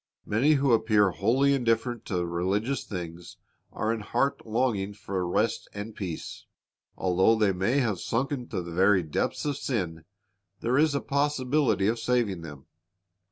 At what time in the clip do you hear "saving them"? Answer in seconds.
11.99-12.65